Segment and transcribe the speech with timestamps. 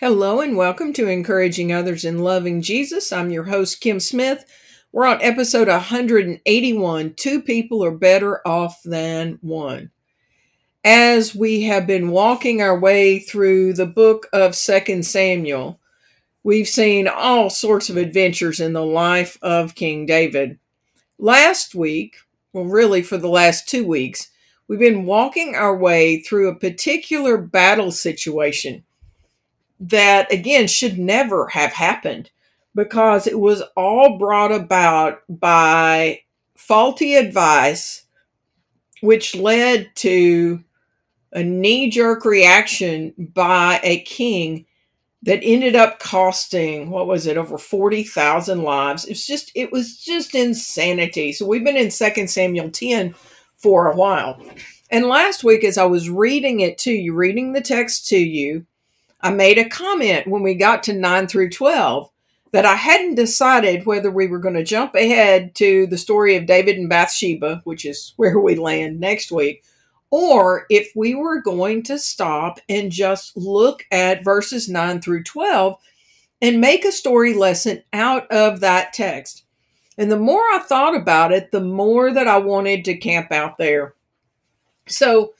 [0.00, 3.12] Hello and welcome to Encouraging Others in Loving Jesus.
[3.12, 4.44] I'm your host, Kim Smith.
[4.92, 9.90] We're on episode 181 Two People Are Better Off Than One.
[10.84, 15.80] As we have been walking our way through the book of Second Samuel,
[16.44, 20.60] we've seen all sorts of adventures in the life of King David.
[21.18, 22.18] Last week,
[22.52, 24.30] well, really for the last two weeks,
[24.68, 28.84] we've been walking our way through a particular battle situation
[29.80, 32.30] that, again, should never have happened
[32.74, 36.20] because it was all brought about by
[36.56, 38.04] faulty advice,
[39.00, 40.62] which led to
[41.32, 44.66] a knee jerk reaction by a king
[45.22, 49.04] that ended up costing what was it over 40,000 lives.
[49.04, 51.32] It was just it was just insanity.
[51.32, 53.14] So we've been in 2 Samuel 10
[53.56, 54.40] for a while.
[54.90, 58.64] And last week as I was reading it to you reading the text to you
[59.20, 62.10] I made a comment when we got to 9 through 12
[62.52, 66.46] that I hadn't decided whether we were going to jump ahead to the story of
[66.46, 69.64] David and Bathsheba which is where we land next week
[70.10, 75.76] or if we were going to stop and just look at verses 9 through 12
[76.40, 79.44] and make a story lesson out of that text.
[79.96, 83.58] And the more I thought about it, the more that I wanted to camp out
[83.58, 83.94] there.
[84.86, 85.34] So,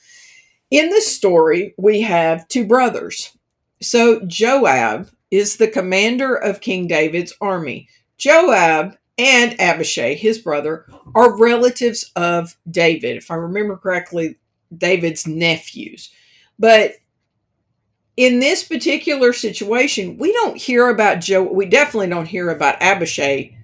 [0.71, 3.38] in this story, we have two brothers.
[3.81, 7.89] So, Joab is the commander of King David's army.
[8.17, 13.17] Joab and Abishai, his brother, are relatives of David.
[13.17, 14.37] If I remember correctly,
[14.77, 16.11] David's nephews.
[16.59, 16.95] But
[18.17, 21.43] in this particular situation, we don't hear about Joe.
[21.43, 23.57] We definitely don't hear about Abishai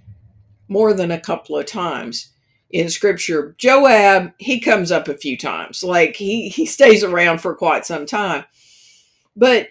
[0.69, 2.31] more than a couple of times
[2.71, 3.55] in scripture.
[3.59, 5.83] Joab, he comes up a few times.
[5.83, 8.45] Like he he stays around for quite some time.
[9.37, 9.69] But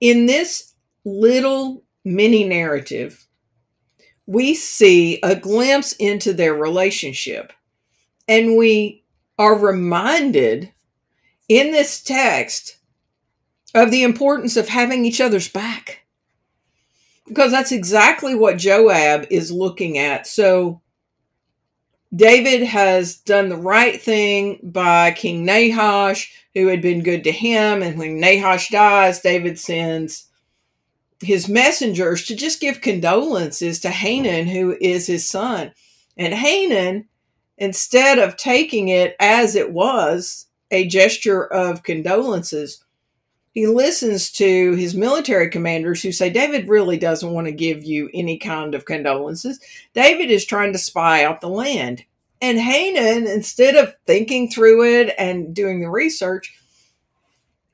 [0.00, 3.26] in this little mini narrative,
[4.26, 7.52] we see a glimpse into their relationship.
[8.26, 9.04] And we
[9.38, 10.72] are reminded
[11.48, 12.76] in this text
[13.74, 16.06] of the importance of having each other's back.
[17.26, 20.26] Because that's exactly what Joab is looking at.
[20.26, 20.82] So,
[22.14, 27.82] David has done the right thing by King Nahash, who had been good to him.
[27.82, 30.26] And when Nahash dies, David sends
[31.20, 35.72] his messengers to just give condolences to Hanan, who is his son.
[36.16, 37.08] And Hanan
[37.58, 42.84] instead of taking it as it was a gesture of condolences,
[43.52, 48.10] he listens to his military commanders who say David really doesn't want to give you
[48.14, 49.58] any kind of condolences.
[49.94, 52.04] David is trying to spy out the land.
[52.40, 56.56] And Hanan, instead of thinking through it and doing the research,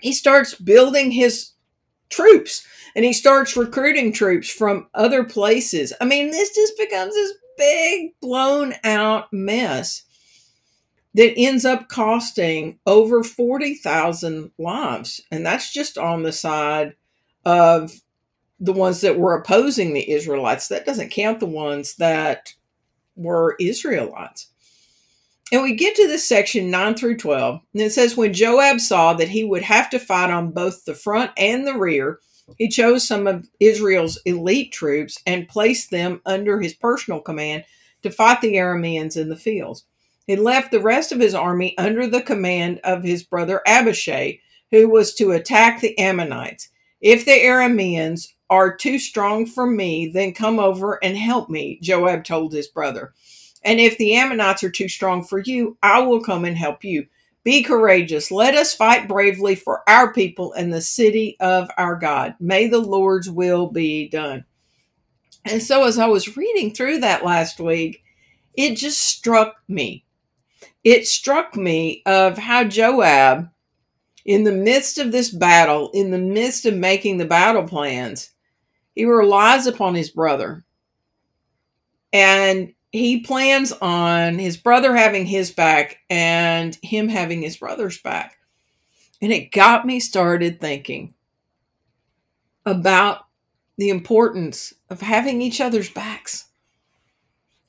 [0.01, 1.51] he starts building his
[2.09, 5.93] troops and he starts recruiting troops from other places.
[6.01, 10.03] I mean, this just becomes this big blown out mess
[11.15, 15.21] that ends up costing over 40,000 lives.
[15.31, 16.95] And that's just on the side
[17.45, 17.93] of
[18.59, 20.69] the ones that were opposing the Israelites.
[20.69, 22.55] That doesn't count the ones that
[23.17, 24.49] were Israelites.
[25.53, 29.13] And we get to this section 9 through 12, and it says, When Joab saw
[29.15, 32.19] that he would have to fight on both the front and the rear,
[32.59, 37.65] he chose some of Israel's elite troops and placed them under his personal command
[38.03, 39.85] to fight the Arameans in the fields.
[40.27, 44.41] He left the rest of his army under the command of his brother Abishai,
[44.71, 46.69] who was to attack the Ammonites.
[47.01, 52.25] If the Arameans are too strong for me, then come over and help me, Joab
[52.25, 53.13] told his brother.
[53.63, 57.07] And if the Ammonites are too strong for you, I will come and help you.
[57.45, 58.31] Be courageous.
[58.31, 62.35] Let us fight bravely for our people and the city of our God.
[62.41, 64.47] May the Lord's will be done.
[65.45, 68.03] And so, as I was reading through that last week,
[68.55, 70.04] it just struck me.
[70.85, 73.51] It struck me of how Joab,
[74.25, 78.31] in the midst of this battle, in the midst of making the battle plans,
[78.95, 80.65] he relies upon his brother.
[82.13, 88.37] And he plans on his brother having his back and him having his brother's back.
[89.21, 91.15] And it got me started thinking
[92.65, 93.27] about
[93.79, 96.45] the importance of having each other's backs.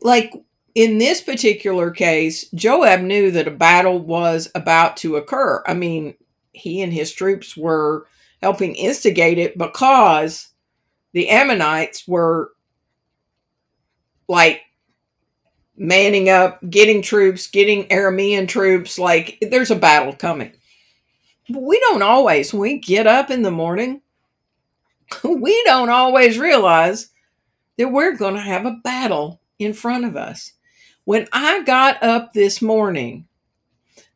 [0.02, 0.34] Like
[0.76, 5.64] in this particular case, Joab knew that a battle was about to occur.
[5.66, 6.16] I mean,
[6.52, 8.08] he and his troops were
[8.42, 10.50] helping instigate it because
[11.14, 12.52] the Ammonites were
[14.28, 14.62] like
[15.78, 19.00] manning up, getting troops, getting Aramean troops.
[19.00, 20.52] Like there's a battle coming.
[21.50, 24.02] But we don't always, when we get up in the morning,
[25.24, 27.12] we don't always realize
[27.78, 30.52] that we're going to have a battle in front of us.
[31.06, 33.28] When I got up this morning,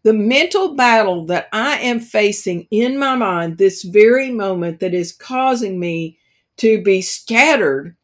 [0.01, 5.11] the mental battle that I am facing in my mind this very moment that is
[5.11, 6.17] causing me
[6.57, 7.95] to be scattered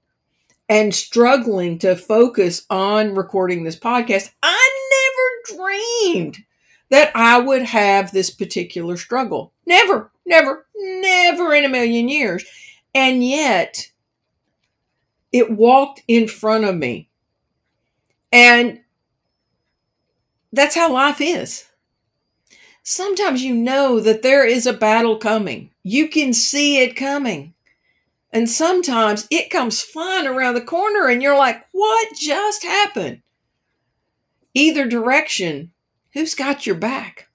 [0.70, 4.70] and struggling to focus on recording this podcast, I
[5.50, 6.38] never dreamed
[6.90, 9.52] that I would have this particular struggle.
[9.66, 12.46] Never, never, never in a million years.
[12.94, 13.92] And yet,
[15.32, 17.10] it walked in front of me.
[18.36, 18.82] And
[20.52, 21.68] that's how life is.
[22.84, 27.54] Sometimes you know that there is a battle coming, you can see it coming.
[28.34, 33.22] And sometimes it comes flying around the corner, and you're like, what just happened?
[34.54, 35.72] Either direction,
[36.12, 37.30] who's got your back?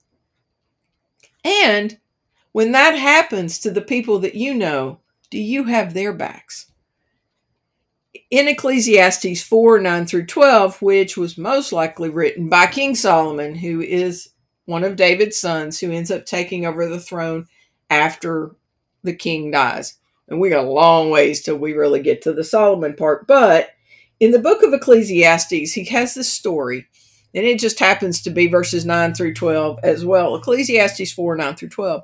[1.43, 1.97] And
[2.51, 4.99] when that happens to the people that you know,
[5.31, 6.70] do you have their backs?
[8.31, 13.81] In Ecclesiastes 4 9 through 12, which was most likely written by King Solomon, who
[13.81, 14.29] is
[14.63, 17.47] one of David's sons, who ends up taking over the throne
[17.89, 18.55] after
[19.03, 19.97] the king dies.
[20.29, 23.27] And we got a long ways till we really get to the Solomon part.
[23.27, 23.71] But
[24.21, 26.87] in the book of Ecclesiastes, he has this story,
[27.35, 30.37] and it just happens to be verses 9 through 12 as well.
[30.37, 32.03] Ecclesiastes 4 9 through 12.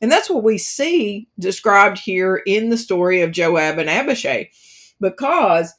[0.00, 4.50] And that's what we see described here in the story of Joab and Abishai,
[5.00, 5.72] because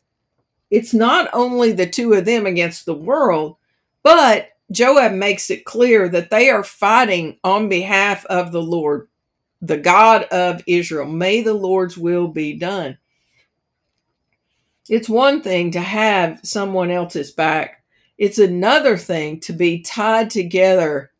[0.72, 3.58] it's not only the two of them against the world,
[4.04, 9.08] but Joab makes it clear that they are fighting on behalf of the Lord
[9.62, 11.08] the God of Israel.
[11.08, 12.98] May the Lord's will be done.
[14.90, 17.84] It's one thing to have someone else's back,
[18.18, 21.12] it's another thing to be tied together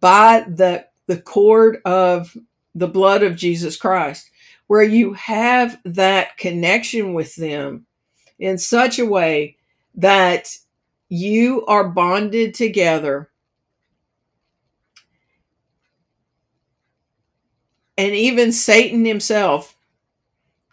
[0.00, 2.36] by the, the cord of
[2.74, 4.30] the blood of Jesus Christ,
[4.66, 7.86] where you have that connection with them
[8.38, 9.56] in such a way
[9.94, 10.56] that
[11.08, 13.30] you are bonded together
[17.96, 19.76] And even Satan himself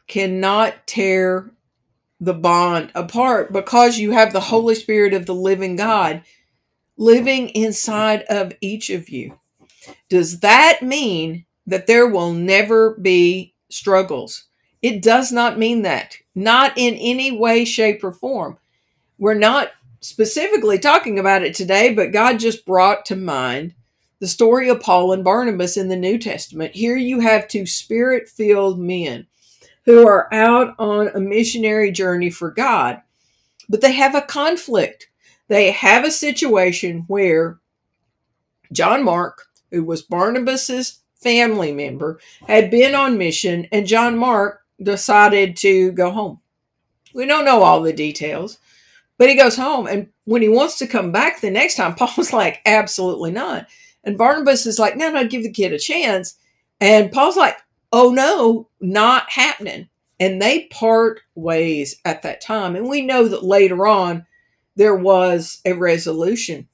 [0.07, 1.51] cannot tear
[2.19, 6.23] the bond apart because you have the Holy Spirit of the living God
[6.97, 9.39] living inside of each of you.
[10.09, 14.45] Does that mean that there will never be struggles?
[14.81, 16.15] It does not mean that.
[16.35, 18.57] Not in any way, shape, or form.
[19.17, 23.73] We're not specifically talking about it today, but God just brought to mind
[24.19, 26.75] the story of Paul and Barnabas in the New Testament.
[26.75, 29.27] Here you have two spirit filled men
[29.85, 33.01] who are out on a missionary journey for God,
[33.67, 35.09] but they have a conflict.
[35.47, 37.59] They have a situation where
[38.71, 45.57] John Mark, who was Barnabas's family member, had been on mission, and John Mark decided
[45.57, 46.39] to go home.
[47.13, 48.59] We don't know all the details,
[49.17, 49.87] but he goes home.
[49.87, 53.67] And when he wants to come back the next time, Paul's like, absolutely not.
[54.03, 56.35] And Barnabas is like, no, no, give the kid a chance.
[56.79, 57.57] And Paul's like,
[57.91, 59.89] oh no, not happening.
[60.19, 62.75] And they part ways at that time.
[62.75, 64.25] And we know that later on
[64.75, 66.68] there was a resolution.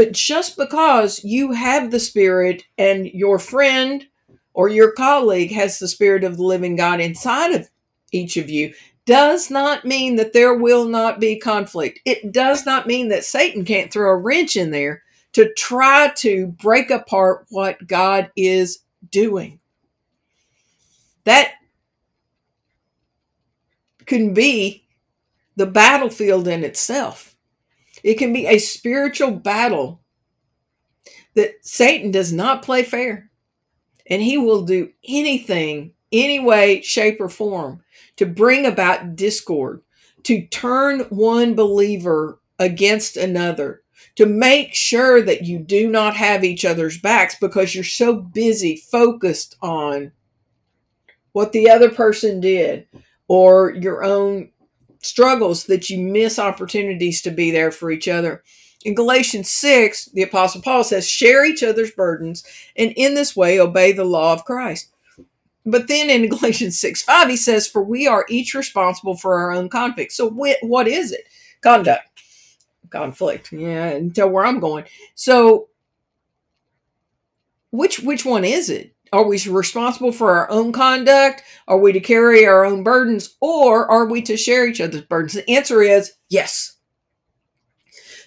[0.00, 4.06] But just because you have the Spirit and your friend
[4.54, 7.68] or your colleague has the Spirit of the living God inside of
[8.10, 8.72] each of you
[9.04, 12.00] does not mean that there will not be conflict.
[12.06, 15.02] It does not mean that Satan can't throw a wrench in there
[15.34, 18.78] to try to break apart what God is
[19.10, 19.60] doing.
[21.24, 21.52] That
[24.06, 24.86] can be
[25.56, 27.29] the battlefield in itself.
[28.02, 30.00] It can be a spiritual battle
[31.34, 33.30] that Satan does not play fair.
[34.08, 37.82] And he will do anything, any way, shape, or form
[38.16, 39.82] to bring about discord,
[40.24, 43.82] to turn one believer against another,
[44.16, 48.76] to make sure that you do not have each other's backs because you're so busy
[48.76, 50.12] focused on
[51.32, 52.86] what the other person did
[53.28, 54.50] or your own
[55.00, 58.42] struggles that you miss opportunities to be there for each other.
[58.84, 62.44] In Galatians 6, the Apostle Paul says, Share each other's burdens
[62.76, 64.88] and in this way obey the law of Christ.
[65.66, 69.52] but then in Galatians 6 5, he says, For we are each responsible for our
[69.52, 70.12] own conflict.
[70.12, 71.26] So, wh- what is it?
[71.60, 72.02] Conduct.
[72.88, 73.52] Conflict.
[73.52, 74.84] Yeah, tell where I'm going.
[75.14, 75.68] So,
[77.70, 78.92] which which one is it?
[79.12, 81.42] Are we responsible for our own conduct?
[81.66, 83.36] Are we to carry our own burdens?
[83.40, 85.32] Or are we to share each other's burdens?
[85.34, 86.76] The answer is yes.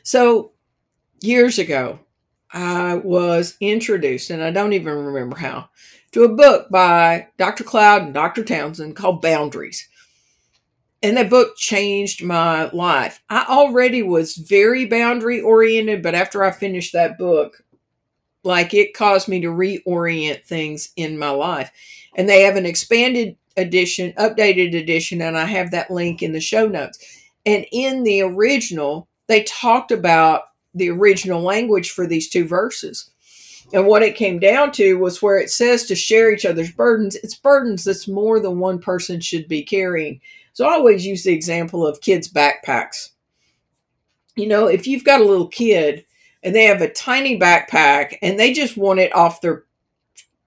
[0.04, 0.52] So,
[1.22, 2.00] years ago,
[2.52, 5.70] I was introduced, and I don't even remember how,
[6.12, 7.64] to a book by Dr.
[7.64, 8.44] Cloud and Dr.
[8.44, 9.88] Townsend called Boundaries.
[11.02, 13.22] And that book changed my life.
[13.30, 17.63] I already was very boundary oriented, but after I finished that book,
[18.44, 21.72] like it caused me to reorient things in my life.
[22.16, 26.42] And they have an expanded edition, updated edition, and I have that link in the
[26.42, 27.00] show notes.
[27.46, 33.10] And in the original, they talked about the original language for these two verses.
[33.74, 37.16] And what it came down to was where it says to share each other's burdens,
[37.16, 40.22] it's burdens that's more than one person should be carrying.
[40.54, 43.10] So I always use the example of kids' backpacks.
[44.36, 46.06] You know, if you've got a little kid
[46.44, 49.64] and they have a tiny backpack and they just want it off their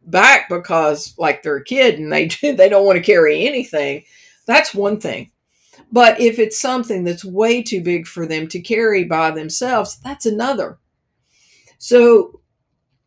[0.03, 4.05] back because like they're a kid and they they don't want to carry anything,
[4.47, 5.31] that's one thing.
[5.93, 10.27] But if it's something that's way too big for them to carry by themselves, that's
[10.27, 10.79] another.
[11.79, 12.41] So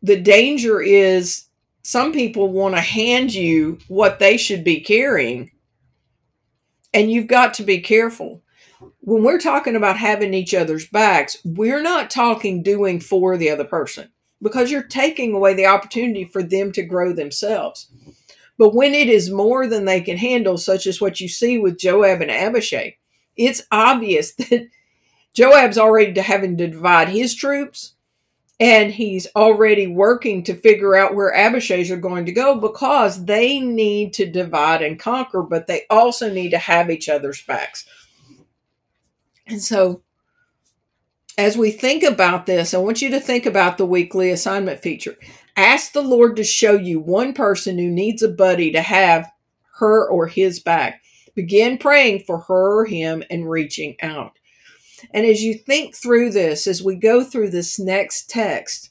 [0.02, 1.46] the danger is
[1.82, 5.50] some people want to hand you what they should be carrying,
[6.94, 8.42] and you've got to be careful.
[9.00, 13.64] When we're talking about having each other's backs, we're not talking doing for the other
[13.64, 14.10] person
[14.42, 17.90] because you're taking away the opportunity for them to grow themselves.
[18.58, 21.78] But when it is more than they can handle, such as what you see with
[21.78, 22.96] Joab and Abishai,
[23.36, 24.68] it's obvious that
[25.34, 27.94] Joab's already having to divide his troops
[28.60, 33.58] and he's already working to figure out where Abishai's are going to go because they
[33.58, 37.86] need to divide and conquer, but they also need to have each other's backs.
[39.46, 40.02] And so,
[41.38, 45.16] as we think about this, I want you to think about the weekly assignment feature.
[45.56, 49.30] Ask the Lord to show you one person who needs a buddy to have
[49.78, 51.02] her or his back.
[51.34, 54.38] Begin praying for her or him and reaching out.
[55.12, 58.90] And as you think through this, as we go through this next text,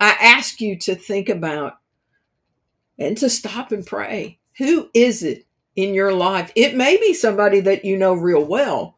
[0.00, 1.74] I ask you to think about
[2.98, 4.38] and to stop and pray.
[4.58, 5.46] Who is it
[5.76, 6.50] in your life?
[6.54, 8.96] It may be somebody that you know real well,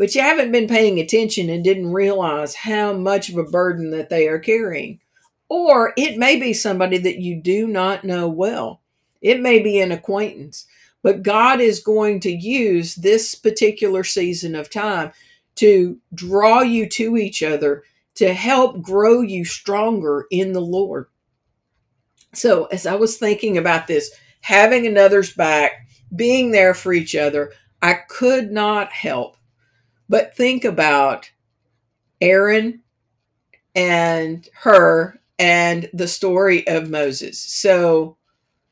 [0.00, 4.08] but you haven't been paying attention and didn't realize how much of a burden that
[4.08, 4.98] they are carrying.
[5.50, 8.80] Or it may be somebody that you do not know well.
[9.20, 10.64] It may be an acquaintance,
[11.02, 15.12] but God is going to use this particular season of time
[15.56, 17.82] to draw you to each other
[18.14, 21.08] to help grow you stronger in the Lord.
[22.32, 27.52] So, as I was thinking about this, having another's back, being there for each other,
[27.82, 29.36] I could not help
[30.10, 31.30] but think about
[32.20, 32.82] Aaron
[33.74, 37.40] and Hur and the story of Moses.
[37.40, 38.18] So,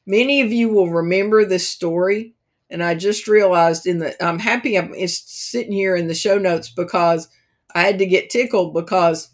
[0.07, 2.35] many of you will remember this story
[2.71, 6.39] and I just realized in the I'm happy I'm it's sitting here in the show
[6.39, 7.29] notes because
[7.75, 9.31] I had to get tickled because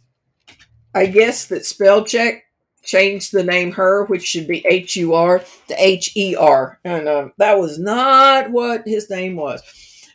[0.94, 2.44] I guess that spell check
[2.82, 7.08] changed the name her, which should be H U R to H E R, and
[7.08, 9.62] uh, that was not what his name was.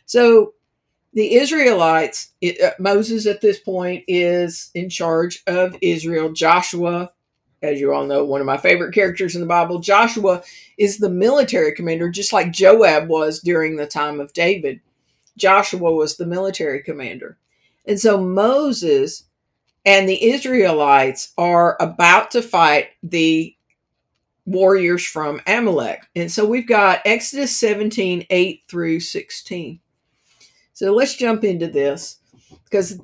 [0.06, 0.54] So
[1.12, 6.32] the Israelites, it, uh, Moses at this point is in charge of Israel.
[6.32, 7.12] Joshua
[7.62, 9.80] as you all know, one of my favorite characters in the Bible.
[9.80, 10.42] Joshua
[10.78, 14.80] is the military commander, just like Joab was during the time of David.
[15.36, 17.36] Joshua was the military commander.
[17.86, 19.24] And so Moses
[19.84, 23.54] and the Israelites are about to fight the
[24.46, 26.06] warriors from Amalek.
[26.16, 29.80] And so we've got Exodus 17, 8 through 16.
[30.80, 32.16] So let's jump into this
[32.64, 32.98] because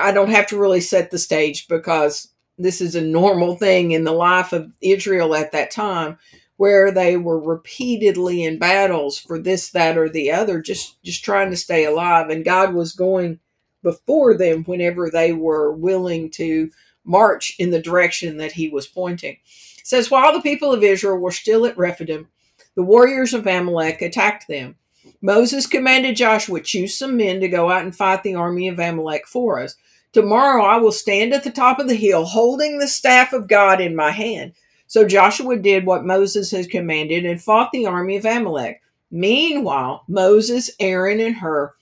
[0.00, 4.04] I don't have to really set the stage because this is a normal thing in
[4.04, 6.16] the life of Israel at that time
[6.56, 11.50] where they were repeatedly in battles for this that or the other just just trying
[11.50, 12.30] to stay alive.
[12.30, 13.40] And God was going
[13.82, 16.70] before them whenever they were willing to
[17.04, 19.34] march in the direction that he was pointing.
[19.34, 22.28] It says while the people of Israel were still at Rephidim
[22.74, 24.76] the warriors of Amalek attacked them
[25.20, 29.26] Moses commanded Joshua choose some men to go out and fight the army of Amalek
[29.26, 29.74] for us
[30.12, 33.80] Tomorrow I will stand at the top of the hill holding the staff of God
[33.80, 34.52] in my hand.
[34.86, 38.80] So Joshua did what Moses had commanded and fought the army of Amalek.
[39.10, 41.74] Meanwhile, Moses, Aaron, and Hur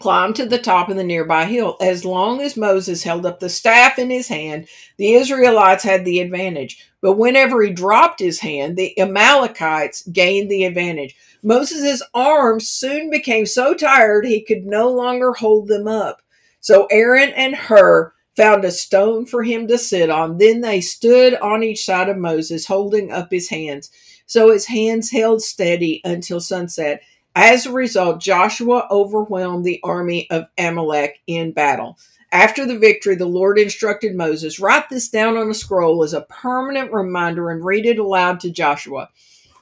[0.00, 1.76] climbed to the top of the nearby hill.
[1.80, 6.20] As long as Moses held up the staff in his hand, the Israelites had the
[6.20, 6.86] advantage.
[7.04, 11.14] But whenever he dropped his hand, the Amalekites gained the advantage.
[11.42, 16.22] Moses' arms soon became so tired he could no longer hold them up.
[16.60, 20.38] So Aaron and Hur found a stone for him to sit on.
[20.38, 23.90] Then they stood on each side of Moses, holding up his hands.
[24.24, 27.02] So his hands held steady until sunset.
[27.36, 31.98] As a result, Joshua overwhelmed the army of Amalek in battle.
[32.34, 36.22] After the victory, the Lord instructed Moses, Write this down on a scroll as a
[36.22, 39.08] permanent reminder and read it aloud to Joshua.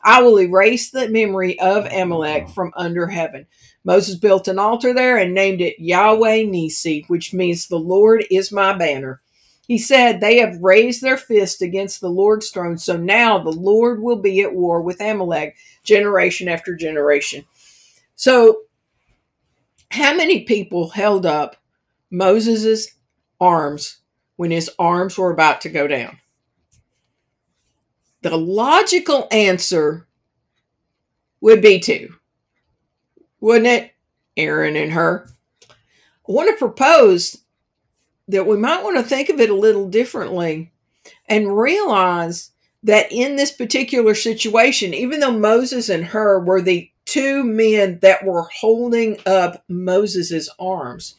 [0.02, 3.46] I will erase the memory of Amalek from under heaven.
[3.84, 8.50] Moses built an altar there and named it Yahweh Nisi, which means the Lord is
[8.50, 9.20] my banner.
[9.68, 14.00] He said, They have raised their fist against the Lord's throne, so now the Lord
[14.00, 17.44] will be at war with Amalek generation after generation.
[18.16, 18.62] So,
[19.90, 21.56] how many people held up
[22.12, 22.88] Moses'
[23.40, 23.98] arms
[24.36, 26.18] when his arms were about to go down?
[28.20, 30.06] The logical answer
[31.40, 32.14] would be two,
[33.40, 33.92] wouldn't it?
[34.36, 35.26] Aaron and Hur.
[35.68, 37.38] I want to propose
[38.28, 40.70] that we might want to think of it a little differently
[41.26, 42.50] and realize
[42.82, 48.24] that in this particular situation, even though Moses and Hur were the two men that
[48.24, 51.16] were holding up Moses' arms,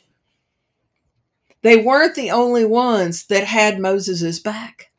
[1.64, 4.92] they weren't the only ones that had Moses' back.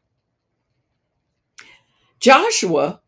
[2.19, 3.01] Joshua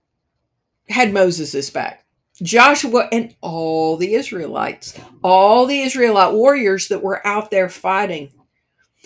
[0.88, 2.04] had Moses' back.
[2.42, 8.30] Joshua and all the Israelites, all the Israelite warriors that were out there fighting.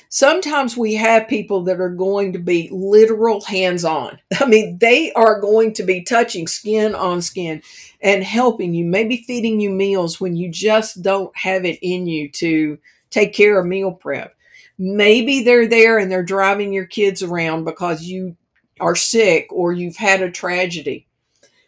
[0.09, 4.19] Sometimes we have people that are going to be literal hands on.
[4.40, 7.62] I mean, they are going to be touching skin on skin
[8.00, 12.28] and helping you, maybe feeding you meals when you just don't have it in you
[12.33, 12.78] to
[13.11, 14.35] take care of meal prep.
[14.83, 18.39] Maybe they're there and they're driving your kids around because you
[18.81, 21.07] are sick or you've had a tragedy.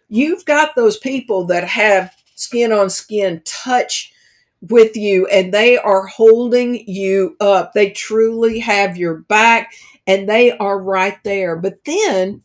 [0.08, 4.14] You've got those people that have skin on skin touch
[4.62, 7.74] with you and they are holding you up.
[7.74, 9.74] They truly have your back
[10.06, 11.54] and they are right there.
[11.54, 12.42] But then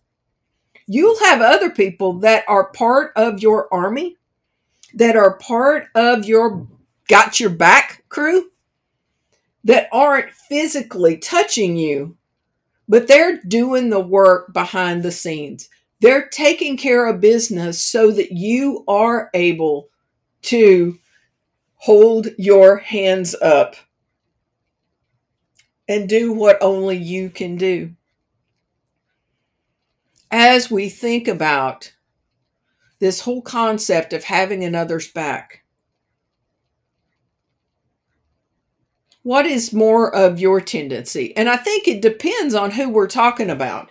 [0.86, 4.18] you'll have other people that are part of your army,
[4.96, 6.68] that are part of your
[7.08, 8.52] got your back crew
[9.64, 12.18] that aren't physically touching you,
[12.88, 15.70] but they're doing the work behind the scenes.
[16.00, 19.90] They're taking care of business so that you are able
[20.44, 20.98] to
[21.76, 23.76] hold your hands up
[25.88, 27.94] and do what only you can do.
[30.30, 31.94] As we think about
[33.00, 35.64] this whole concept of having another's back,
[39.28, 41.36] what is more of your tendency?
[41.36, 43.90] And I think it depends on who we're talking about.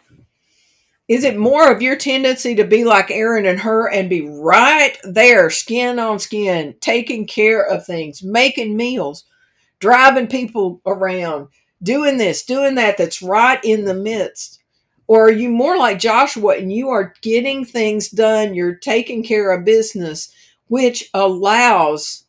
[1.08, 4.96] Is it more of your tendency to be like Aaron and Hur and be right
[5.04, 9.26] there, skin on skin, taking care of things, making meals,
[9.78, 11.48] driving people around,
[11.82, 14.58] doing this, doing that, that's right in the midst?
[15.06, 19.52] Or are you more like Joshua and you are getting things done, you're taking care
[19.52, 20.32] of business,
[20.68, 22.24] which allows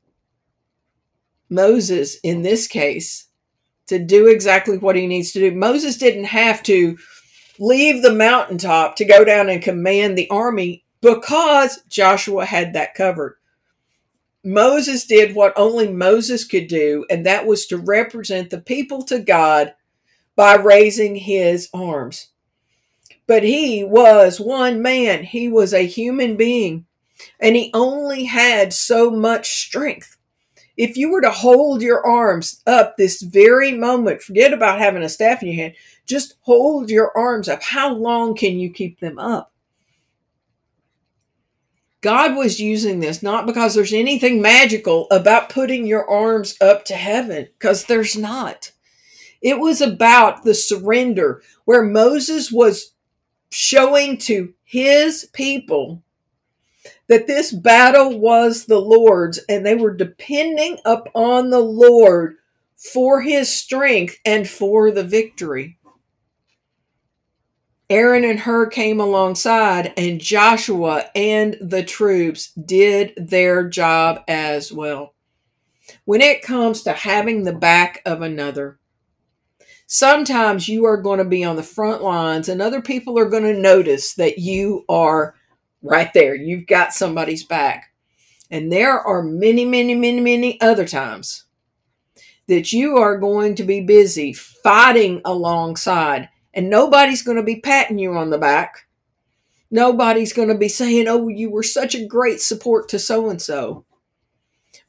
[1.50, 3.28] Moses in this case
[3.88, 5.56] to do exactly what he needs to do.
[5.56, 6.98] Moses didn't have to
[7.60, 13.36] leave the mountaintop to go down and command the army because Joshua had that covered.
[14.44, 19.20] Moses did what only Moses could do, and that was to represent the people to
[19.20, 19.74] God
[20.36, 22.30] by raising his arms.
[23.26, 26.86] But he was one man, he was a human being,
[27.40, 30.17] and he only had so much strength
[30.78, 35.10] if you were to hold your arms up this very moment, forget about having a
[35.10, 35.74] staff in your hand,
[36.06, 37.64] just hold your arms up.
[37.64, 39.52] How long can you keep them up?
[42.02, 46.94] God was using this not because there's anything magical about putting your arms up to
[46.94, 48.72] heaven, because there's not.
[49.42, 52.94] It was about the surrender where Moses was
[53.50, 56.04] showing to his people
[57.08, 62.36] that this battle was the Lord's and they were depending upon the Lord
[62.76, 65.78] for his strength and for the victory.
[67.90, 75.14] Aaron and Hur came alongside, and Joshua and the troops did their job as well.
[76.04, 78.78] When it comes to having the back of another,
[79.86, 83.44] sometimes you are going to be on the front lines, and other people are going
[83.44, 85.36] to notice that you are
[85.88, 86.36] right there.
[86.36, 87.94] You've got somebody's back.
[88.52, 91.46] And there are many, many, many, many other times
[92.48, 98.00] that you are going to be busy fighting alongside And nobody's going to be patting
[98.00, 98.88] you on the back.
[99.70, 103.40] Nobody's going to be saying, oh, you were such a great support to so and
[103.40, 103.86] so.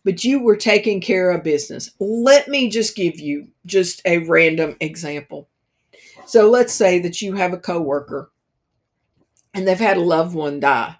[0.04, 1.90] But you were taking care of business.
[1.98, 5.50] Let me just give you just a random example.
[6.26, 8.30] So let's say that you have a coworker
[9.58, 10.94] and they've had a loved one die.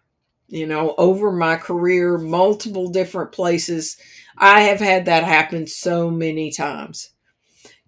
[0.49, 3.97] You know, over my career, multiple different places,
[4.37, 7.11] I have had that happen so many times.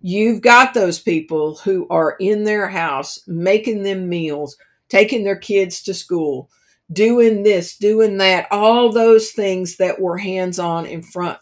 [0.00, 4.56] You've got those people who are in their house making them meals,
[4.88, 6.50] taking their kids to school,
[6.92, 11.40] doing this, doing that, all those things that were hands on in front.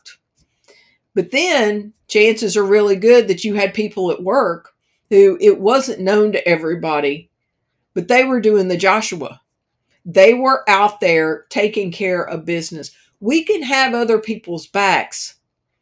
[1.14, 4.70] But then chances are really good that you had people at work
[5.10, 7.30] who it wasn't known to everybody,
[7.98, 9.40] but they were doing the Joshua.
[10.04, 12.92] They were out there taking care of business.
[13.18, 15.34] We can have other people's backs.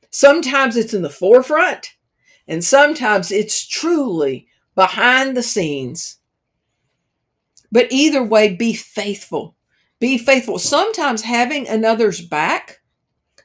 [0.09, 1.89] Sometimes it's in the forefront,
[2.49, 6.17] and sometimes it's truly behind the scenes.
[7.71, 9.55] But either way, be faithful.
[10.01, 10.59] Be faithful.
[10.59, 12.81] Sometimes having another's back,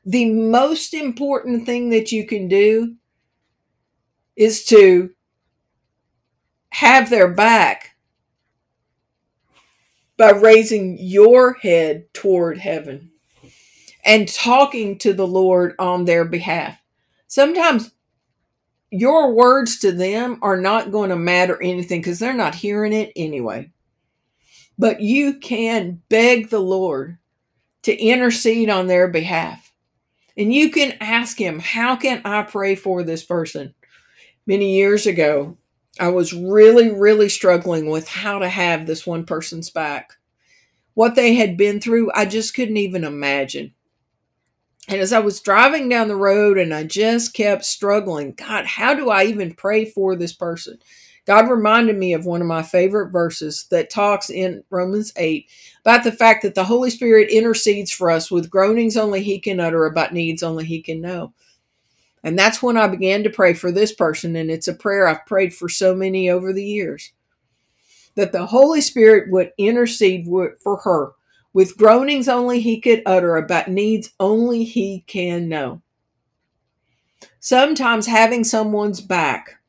[0.06, 2.96] the most important thing that you can do
[4.38, 5.10] is to
[6.70, 7.91] have their back
[10.18, 13.12] by raising your head toward heaven
[14.04, 16.82] and talking to the Lord on their behalf.
[17.28, 17.92] Sometimes
[18.92, 23.12] your words to them are not going to matter anything because they're not hearing it
[23.16, 23.72] anyway.
[24.78, 27.18] But you can beg the Lord
[27.84, 29.72] to intercede on their behalf.
[30.38, 33.74] And you can ask Him, How can I pray for this person?
[34.46, 35.58] Many years ago,
[36.00, 40.14] I was really, really struggling with how to have this one person's back.
[40.94, 43.74] What they had been through, I just couldn't even imagine.
[44.88, 48.94] And as I was driving down the road and I just kept struggling, God, how
[48.94, 50.80] do I even pray for this person?
[51.26, 55.48] God reminded me of one of my favorite verses that talks in Romans 8
[55.82, 59.60] about the fact that the Holy Spirit intercedes for us with groanings only He can
[59.60, 61.34] utter about needs only He can know.
[62.24, 64.36] And that's when I began to pray for this person.
[64.36, 67.12] And it's a prayer I've prayed for so many over the years
[68.16, 70.28] that the Holy Spirit would intercede
[70.62, 71.14] for her
[71.54, 75.82] with groanings only He could utter about needs only He can know.
[77.40, 79.62] Sometimes having someone's back,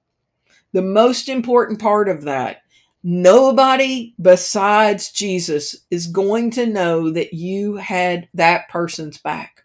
[0.73, 2.63] the most important part of that,
[3.03, 9.62] nobody besides Jesus is going to know that you had that person's back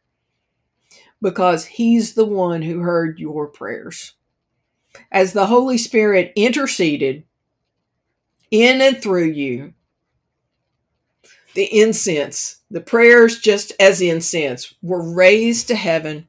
[1.22, 4.14] because He's the one who heard your prayers.
[5.12, 7.24] As the Holy Spirit interceded
[8.52, 9.74] in and through you,
[11.54, 16.28] the incense, the prayers just as incense, were raised to heaven,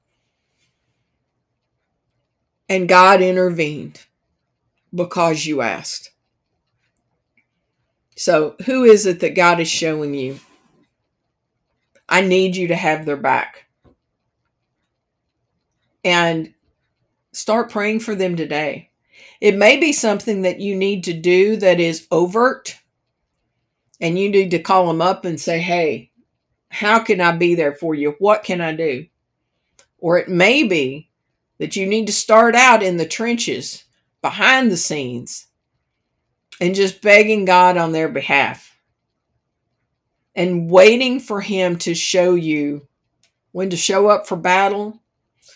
[2.69, 4.07] and God intervened
[4.95, 6.11] because you asked.
[8.17, 10.41] So, who is it that God is showing you?
[12.09, 13.68] I need you to have their back
[16.05, 16.55] and
[17.33, 18.91] start praying for them today.
[19.41, 22.77] It may be something that you need to do that is overt,
[24.01, 26.11] and you need to call them up and say, Hey,
[26.71, 28.17] how can I be there for you?
[28.19, 29.07] What can I do?
[29.99, 31.11] Or it may be
[31.59, 33.85] that you need to start out in the trenches,
[34.23, 35.47] behind the scenes,
[36.61, 38.77] and just begging God on their behalf
[40.35, 42.87] and waiting for Him to show you
[43.53, 45.01] when to show up for battle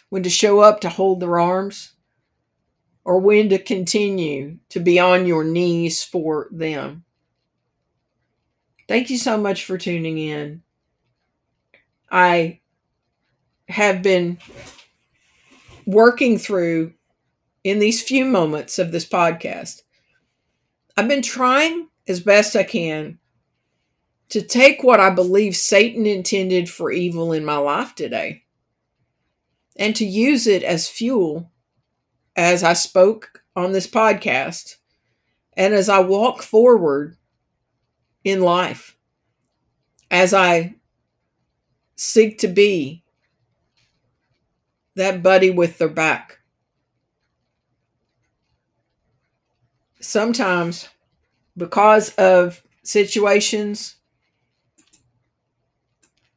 [0.08, 1.92] when to show up to hold their arms,
[3.04, 7.04] or when to continue to be on your knees for them.
[8.88, 10.62] Thank you so much for tuning in.
[12.10, 12.60] I
[13.68, 14.38] have been
[15.86, 16.92] working through
[17.64, 19.82] in these few moments of this podcast.
[20.96, 23.18] I've been trying as best I can
[24.28, 28.44] to take what I believe Satan intended for evil in my life today
[29.76, 31.50] and to use it as fuel
[32.36, 34.76] as I spoke on this podcast
[35.56, 37.16] and as I walk forward
[38.24, 38.96] in life,
[40.10, 40.74] as I
[41.96, 43.02] seek to be
[44.94, 46.40] that buddy with their back.
[50.00, 50.88] Sometimes,
[51.56, 53.96] because of situations,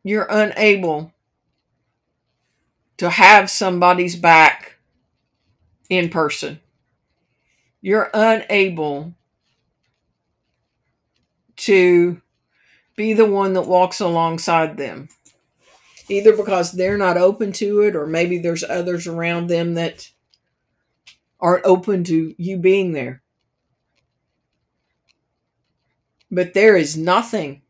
[0.03, 1.11] you're unable
[2.97, 4.77] to have somebody's back
[5.89, 6.59] in person.
[7.81, 9.13] You're unable
[11.57, 12.21] to
[12.95, 15.09] be the one that walks alongside them,
[16.09, 20.09] either because they're not open to it, or maybe there's others around them that
[21.39, 23.21] aren't open to you being there.
[26.31, 27.61] But there is nothing,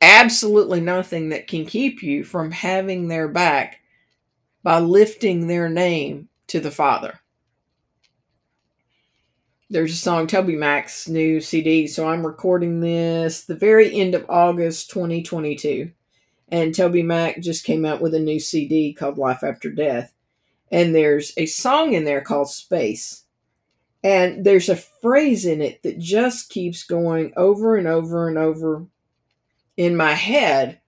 [0.00, 3.80] absolutely nothing that can keep you from having their back
[4.62, 7.20] by lifting their name to the Father.
[9.70, 11.86] There's a song, TobyMac's new CD.
[11.86, 15.90] So I'm recording this the very end of August 2022.
[16.50, 20.14] And TobyMac just came out with a new CD called Life After Death.
[20.72, 23.24] And there's a song in there called Space.
[24.02, 28.86] And there's a phrase in it that just keeps going over and over and over
[29.78, 30.80] in my head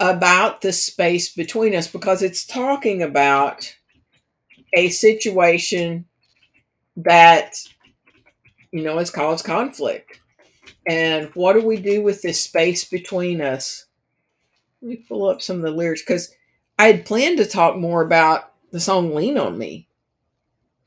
[0.00, 3.76] about the space between us because it's talking about
[4.74, 6.06] a situation
[6.96, 7.54] that,
[8.72, 10.20] you know, it's caused conflict.
[10.88, 13.84] And what do we do with this space between us?
[14.80, 16.34] Let me pull up some of the lyrics because
[16.78, 19.85] I had planned to talk more about the song Lean on Me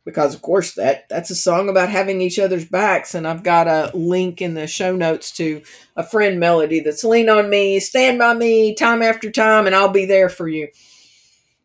[0.05, 3.67] because of course that that's a song about having each other's backs and i've got
[3.67, 5.62] a link in the show notes to
[5.95, 9.89] a friend melody that's lean on me stand by me time after time and i'll
[9.89, 10.67] be there for you.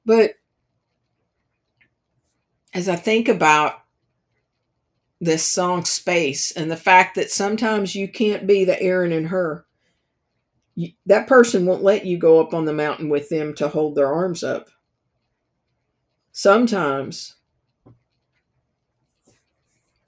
[0.07, 0.35] But
[2.73, 3.81] as i think about
[5.21, 9.65] this song space and the fact that sometimes you can't be the aaron and Hur
[10.75, 13.95] you, that person won't let you go up on the mountain with them to hold
[13.95, 14.69] their arms up.
[16.33, 17.37] Sometimes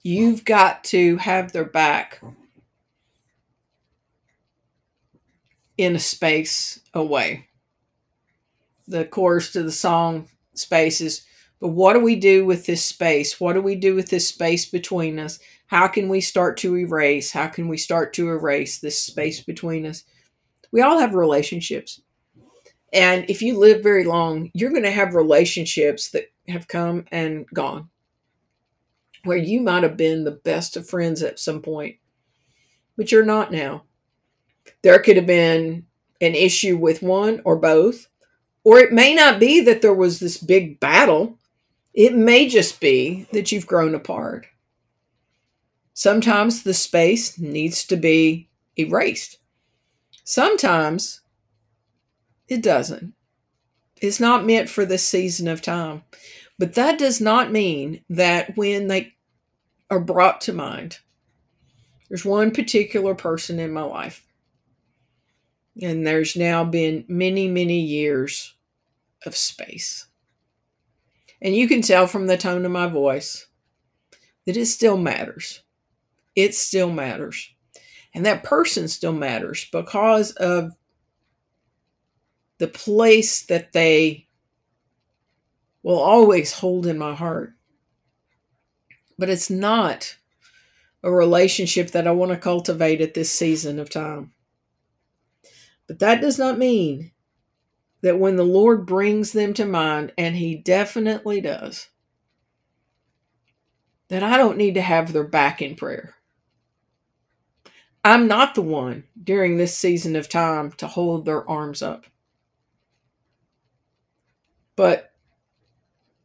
[0.07, 2.21] You've got to have their back
[5.77, 7.49] in a space away.
[8.87, 11.25] The chorus to the song spaces.
[11.59, 13.41] But what do we do with this space?
[13.41, 15.39] What do we do with this space between us?
[15.65, 17.33] How can we start to erase?
[17.33, 20.05] How can we start to erase this space between us?
[20.71, 21.99] We all have relationships.
[22.93, 27.45] And if you live very long, you're going to have relationships that have come and
[27.53, 27.89] gone
[29.23, 31.97] where you might have been the best of friends at some point,
[32.95, 33.83] but you're not now.
[34.83, 35.85] There could have been
[36.21, 38.07] an issue with one or both,
[38.63, 41.37] or it may not be that there was this big battle.
[41.93, 44.47] It may just be that you've grown apart.
[45.93, 49.39] Sometimes the space needs to be erased.
[50.23, 51.21] Sometimes
[52.47, 53.13] it doesn't.
[53.99, 56.03] It's not meant for this season of time.
[56.59, 59.13] But that does not mean that when they
[59.89, 60.99] are brought to mind.
[62.09, 64.25] There's one particular person in my life,
[65.81, 68.55] and there's now been many, many years
[69.25, 70.07] of space.
[71.41, 73.47] And you can tell from the tone of my voice
[74.45, 75.61] that it still matters.
[76.35, 77.49] It still matters.
[78.13, 80.71] And that person still matters because of
[82.57, 84.26] the place that they
[85.83, 87.53] will always hold in my heart
[89.17, 90.17] but it's not
[91.03, 94.33] a relationship that I want to cultivate at this season of time.
[95.87, 97.11] But that does not mean
[98.01, 101.87] that when the Lord brings them to mind, and He definitely does,
[104.09, 106.15] that I don't need to have their back in prayer.
[108.03, 112.05] I'm not the one during this season of time to hold their arms up.
[114.75, 115.11] But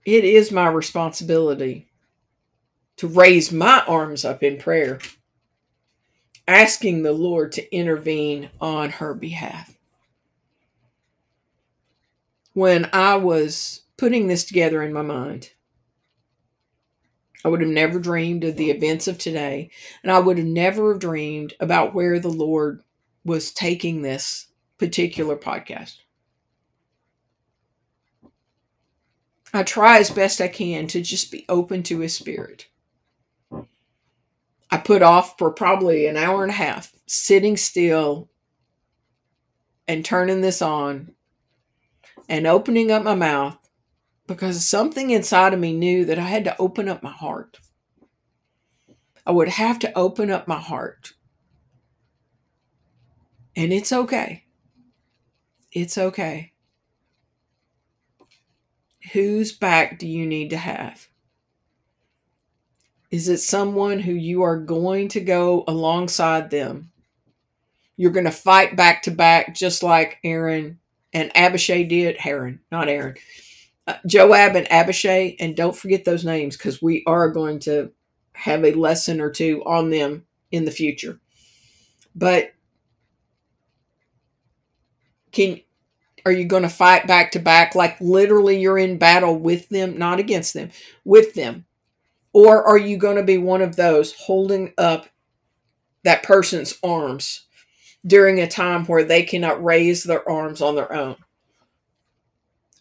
[0.04, 1.88] it is my responsibility
[2.96, 4.98] to raise my arms up in prayer,
[6.46, 9.76] asking the Lord to intervene on her behalf.
[12.52, 15.50] When I was putting this together in my mind,
[17.44, 19.70] I would have never dreamed of the events of today,
[20.02, 22.82] and I would have never dreamed about where the Lord
[23.24, 24.46] was taking this
[24.78, 25.96] particular podcast.
[29.52, 32.68] I try as best I can to just be open to His Spirit.
[34.70, 38.30] I put off for probably an hour and a half sitting still
[39.86, 41.12] and turning this on
[42.28, 43.58] and opening up my mouth
[44.26, 47.58] because something inside of me knew that I had to open up my heart.
[49.26, 51.12] I would have to open up my heart.
[53.54, 54.44] And it's okay.
[55.70, 56.51] It's okay.
[59.10, 61.08] Whose back do you need to have?
[63.10, 66.92] Is it someone who you are going to go alongside them?
[67.96, 70.78] You're going to fight back to back, just like Aaron
[71.12, 72.16] and Abishai did.
[72.24, 73.16] Aaron, not Aaron.
[73.86, 75.36] Uh, Joab and Abishai.
[75.38, 77.92] And don't forget those names because we are going to
[78.34, 81.20] have a lesson or two on them in the future.
[82.14, 82.52] But
[85.32, 85.60] can
[86.24, 89.98] are you going to fight back to back like literally you're in battle with them,
[89.98, 90.70] not against them,
[91.04, 91.66] with them?
[92.32, 95.08] Or are you going to be one of those holding up
[96.04, 97.46] that person's arms
[98.06, 101.16] during a time where they cannot raise their arms on their own?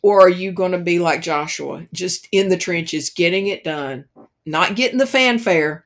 [0.02, 4.06] Or are you going to be like Joshua, just in the trenches, getting it done,
[4.46, 5.86] not getting the fanfare,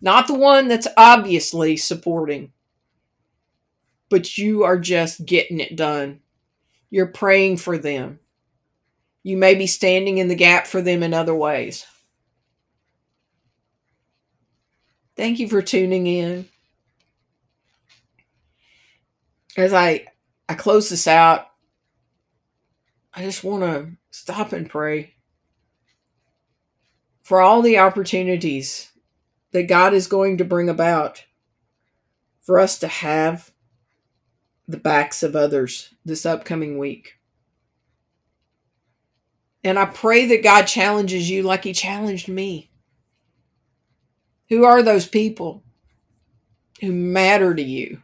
[0.00, 2.52] not the one that's obviously supporting,
[4.08, 6.20] but you are just getting it done?
[6.90, 8.20] You're praying for them.
[9.22, 11.84] You may be standing in the gap for them in other ways.
[15.16, 16.48] Thank you for tuning in.
[19.56, 20.06] As I
[20.48, 21.46] I close this out,
[23.12, 25.14] I just want to stop and pray
[27.22, 28.92] for all the opportunities
[29.50, 31.24] that God is going to bring about
[32.42, 33.50] for us to have
[34.68, 37.14] the backs of others this upcoming week.
[39.64, 42.70] And I pray that God challenges you like He challenged me.
[44.48, 45.64] Who are those people
[46.80, 48.02] who matter to you?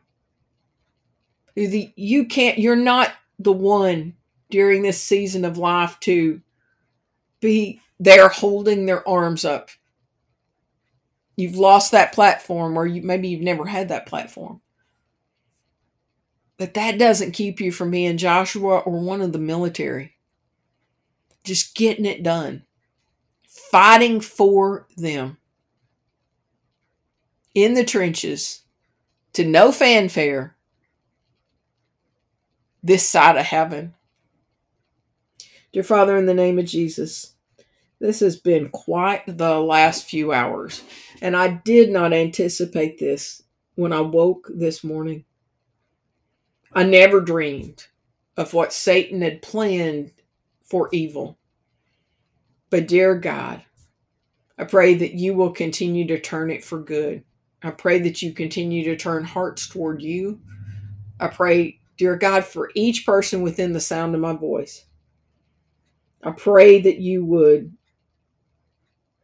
[1.55, 4.15] Who the, you can't, you're not the one
[4.51, 6.41] during this season of life to
[7.41, 9.69] be there holding their arms up.
[11.37, 14.62] You've lost that platform, or you, maybe you've never had that platform.
[16.63, 20.15] But that doesn't keep you from being Joshua or one of the military.
[21.43, 22.63] Just getting it done,
[23.49, 25.39] fighting for them
[27.53, 28.61] in the trenches
[29.33, 30.55] to no fanfare
[32.81, 33.95] this side of heaven.
[35.73, 37.35] Dear Father, in the name of Jesus,
[37.99, 40.85] this has been quite the last few hours,
[41.21, 43.43] and I did not anticipate this
[43.75, 45.25] when I woke this morning.
[46.75, 47.87] I never dreamed
[48.37, 50.13] of what Satan had planned
[50.65, 51.39] for evil.
[52.71, 53.65] But, dear God,
[54.59, 57.25] I pray that you will continue to turn it for good.
[57.63, 60.41] I pray that you continue to turn hearts toward you.
[61.21, 64.87] I pray, dear God, for each person within the sound of my voice.
[66.25, 67.77] I pray that you would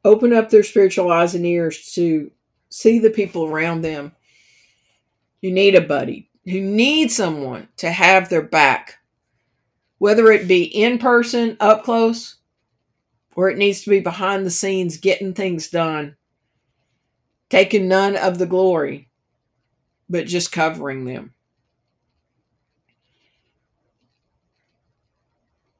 [0.04, 2.32] open up their spiritual eyes and ears to
[2.70, 4.12] see the people around them
[5.42, 8.98] You need a buddy, who need someone to have their back,
[9.98, 12.36] whether it be in person, up close,
[13.34, 16.16] or it needs to be behind the scenes, getting things done,
[17.50, 19.08] taking none of the glory,
[20.08, 21.34] but just covering them.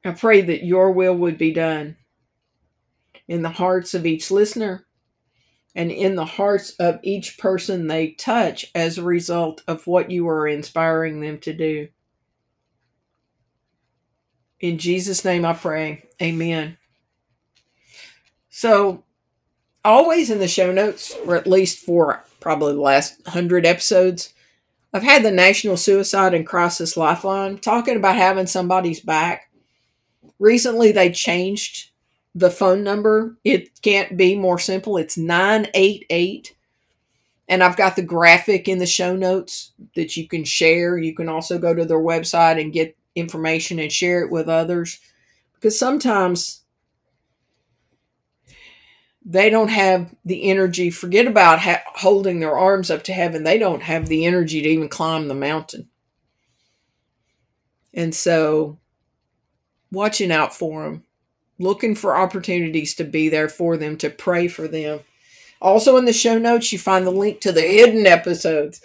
[0.05, 1.97] I pray that your will would be done
[3.27, 4.85] in the hearts of each listener
[5.79, 10.27] and in the hearts of each person they touch as a result of what you
[10.27, 11.87] are inspiring them to do.
[14.59, 16.03] In Jesus' name I pray.
[16.21, 16.77] Amen.
[18.49, 19.05] So,
[19.85, 24.33] always in the show notes, or at least for probably the last hundred episodes,
[24.91, 29.49] I've had the National Suicide and Crisis Lifeline talking about having somebody's back
[30.39, 31.88] recently they changed
[32.35, 33.37] the phone number.
[33.43, 34.97] It can't be more simple.
[34.97, 36.55] It's 988.
[37.47, 40.97] And I've got the graphic in the show notes that you can share.
[40.97, 44.99] You can also go to their website and get information and share it with others.
[45.55, 46.61] Because sometimes
[49.25, 50.89] they don't have the energy.
[50.89, 53.43] Forget about ha- holding their arms up to heaven.
[53.43, 55.89] They don't have the energy to even climb the mountain.
[57.93, 58.79] And so
[59.91, 61.03] watching out for them,
[61.59, 65.01] looking for opportunities to be there for them, to pray for them.
[65.61, 68.81] Also, in the show notes, you find the link to the hidden episodes,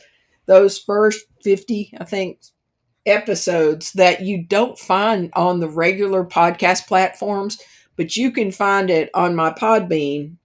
[0.46, 2.40] those first 50, I think,
[3.06, 7.58] episodes that you don't find on the regular podcast platforms,
[7.96, 10.37] but you can find it on my Podbean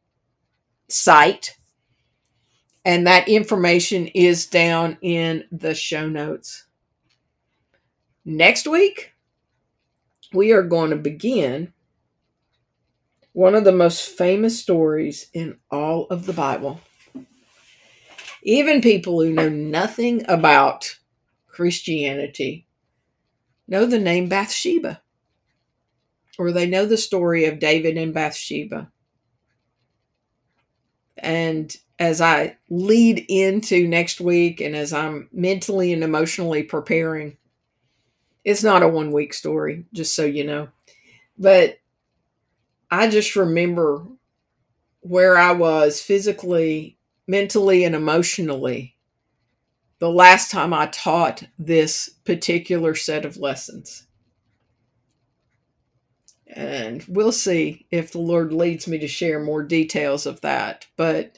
[0.87, 1.57] site.
[2.85, 6.65] And that information is down in the show notes.
[8.23, 9.13] Next week,
[10.33, 11.73] we are going to begin
[13.39, 16.81] one of the most famous stories in all of the Bible.
[18.43, 20.97] Even people who know nothing about
[21.47, 22.67] Christianity
[23.65, 25.01] know the name Bathsheba,
[26.37, 28.91] or they know the story of David and Bathsheba.
[31.17, 37.37] And as I lead into next week and as I'm mentally and emotionally preparing,
[38.43, 40.67] it's not a one week story, just so you know.
[41.37, 41.78] But
[42.91, 44.05] I just remember
[45.01, 48.97] where I was physically, mentally, and emotionally
[49.99, 54.07] the last time I taught this particular set of lessons.
[56.47, 60.87] And we'll see if the Lord leads me to share more details of that.
[60.97, 61.37] But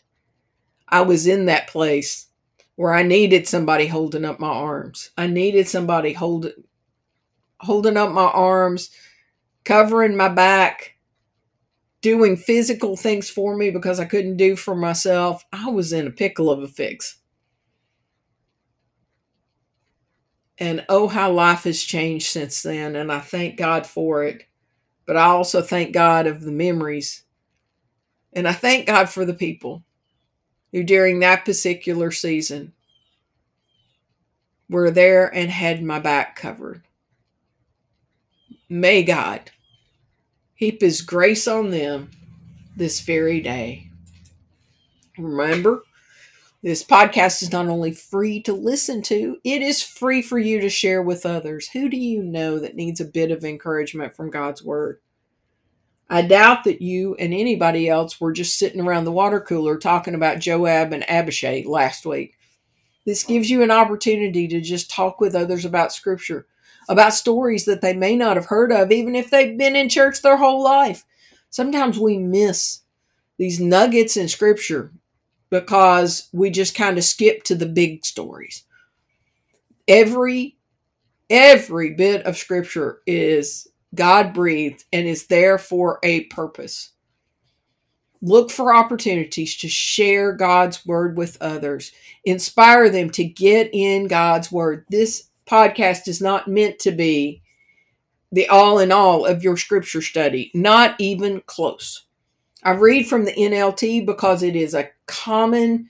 [0.88, 2.28] I was in that place
[2.76, 5.10] where I needed somebody holding up my arms.
[5.18, 6.54] I needed somebody holding
[7.60, 8.90] holding up my arms,
[9.66, 10.91] covering my back,
[12.02, 15.46] doing physical things for me because I couldn't do for myself.
[15.54, 17.18] I was in a pickle of a fix.
[20.58, 22.96] And oh, how life has changed since then.
[22.96, 24.44] And I thank God for it.
[25.06, 27.24] But I also thank God of the memories.
[28.34, 29.84] And I thank God for the people
[30.72, 32.74] who, during that particular season,
[34.70, 36.84] were there and had my back covered.
[38.70, 39.52] May God
[40.62, 42.12] heap his grace on them
[42.78, 43.90] this very day.
[45.18, 45.82] Remember,
[46.62, 50.70] this podcast is not only free to listen to, it is free for you to
[50.70, 51.70] share with others.
[51.70, 55.00] Who do you know that needs a bit of encouragement from God's Word?
[56.08, 60.14] I doubt that you and anybody else were just sitting around the water cooler talking
[60.14, 62.38] about Joab and Abishai last week.
[63.04, 66.46] This gives you an opportunity to just talk with others about Scripture,
[66.90, 70.22] about stories that they may not have heard of, even if they've been in church
[70.22, 71.04] their whole life.
[71.50, 72.82] Sometimes we miss
[73.38, 74.92] these nuggets in Scripture
[75.52, 78.64] because we just kind of skip to the big stories.
[79.88, 80.58] Every
[81.30, 86.92] every bit of scripture is God breathed and is there for a purpose.
[88.22, 91.92] Look for opportunities to share God's word with others.
[92.24, 94.86] Inspire them to get in God's word.
[94.90, 97.42] This podcast is not meant to be
[98.32, 102.06] the all in all of your scripture study, not even close.
[102.64, 105.90] I read from the NLT because it is a common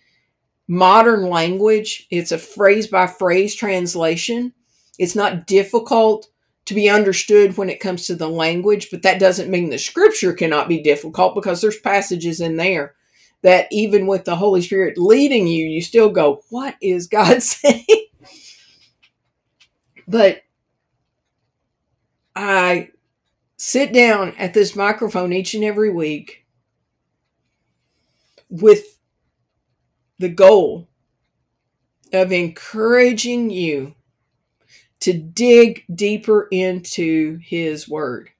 [0.67, 2.07] modern language.
[2.09, 4.53] It's a phrase by phrase translation.
[4.97, 6.27] It's not difficult
[6.65, 10.33] to be understood when it comes to the language, but that doesn't mean the scripture
[10.33, 12.95] cannot be difficult because there's passages in there
[13.41, 17.85] that even with the Holy Spirit leading you, you still go, What is God saying?
[20.11, 20.43] But
[22.35, 22.89] I
[23.55, 26.45] sit down at this microphone each and every week
[28.49, 28.99] with
[30.19, 30.89] the goal
[32.11, 33.95] of encouraging you
[34.99, 38.31] to dig deeper into His Word.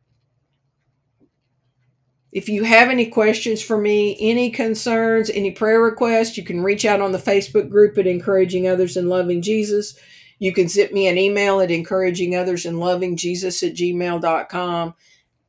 [2.34, 6.86] If you have any questions for me, any concerns, any prayer requests, you can reach
[6.86, 9.98] out on the Facebook group at Encouraging Others and Loving Jesus.
[10.42, 14.96] You can send me an email at encouraging others and loving Jesus at gmail.com.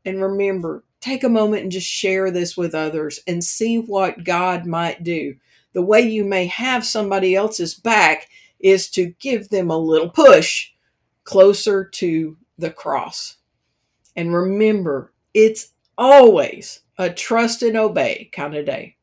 [0.05, 4.67] And remember, take a moment and just share this with others and see what God
[4.67, 5.37] might do.
[5.73, 8.29] The way you may have somebody else's back
[8.61, 10.73] is to give them a little push
[11.25, 13.39] closer to the cross.
[14.15, 18.97] And remember, it's always a trust and obey kind of day.